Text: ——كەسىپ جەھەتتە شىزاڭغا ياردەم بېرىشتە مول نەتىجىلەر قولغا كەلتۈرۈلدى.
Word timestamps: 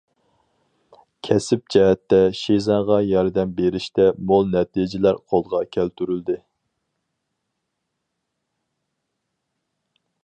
——كەسىپ 1.27 1.67
جەھەتتە 1.75 2.21
شىزاڭغا 2.39 2.97
ياردەم 3.09 3.51
بېرىشتە 3.59 4.07
مول 4.31 4.49
نەتىجىلەر 4.55 5.21
قولغا 5.33 5.63
كەلتۈرۈلدى. 5.77 6.39